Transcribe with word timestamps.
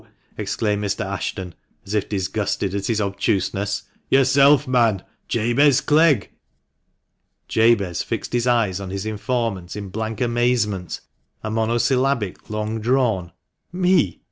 "exclaimed 0.37 0.83
Mr. 0.83 1.05
Ashton, 1.05 1.53
as 1.85 1.93
if 1.93 2.09
disgusted 2.09 2.73
at 2.73 2.87
his 2.87 2.99
obtuseness." 2.99 3.83
Yourself, 4.17 4.67
man— 4.67 5.03
Jabez 5.27 5.79
Clegg." 5.79 6.31
Jabez 7.47 8.01
fixed 8.01 8.33
his 8.33 8.47
eyes 8.47 8.79
on 8.79 8.89
his 8.89 9.05
informant 9.05 9.75
in 9.75 9.89
blank 9.89 10.19
amazement, 10.19 11.01
a 11.43 11.51
monosyllabic 11.51 12.49
long 12.49 12.79
drawn" 12.81 13.31
Me 13.71 14.19